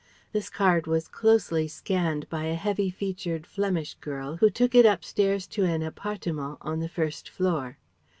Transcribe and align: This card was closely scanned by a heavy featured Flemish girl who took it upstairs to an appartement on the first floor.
This 0.31 0.49
card 0.49 0.87
was 0.87 1.07
closely 1.07 1.67
scanned 1.67 2.27
by 2.27 2.45
a 2.45 2.55
heavy 2.55 2.89
featured 2.89 3.45
Flemish 3.45 3.93
girl 4.01 4.37
who 4.37 4.49
took 4.49 4.73
it 4.73 4.83
upstairs 4.83 5.45
to 5.49 5.63
an 5.65 5.83
appartement 5.83 6.57
on 6.61 6.79
the 6.79 6.89
first 6.89 7.29
floor. 7.29 7.77